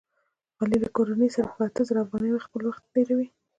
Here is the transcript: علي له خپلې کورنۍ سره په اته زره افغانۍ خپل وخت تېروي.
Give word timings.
علي 0.59 0.77
له 0.77 0.79
خپلې 0.89 0.93
کورنۍ 0.97 1.29
سره 1.35 1.47
په 1.55 1.61
اته 1.67 1.81
زره 1.89 1.99
افغانۍ 2.05 2.29
خپل 2.47 2.61
وخت 2.65 2.83
تېروي. 2.93 3.27